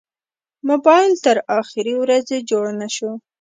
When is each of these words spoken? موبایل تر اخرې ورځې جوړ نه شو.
موبایل 0.69 1.11
تر 1.25 1.37
اخرې 1.59 1.93
ورځې 2.01 2.37
جوړ 2.49 2.65
نه 2.81 2.87
شو. 2.95 3.11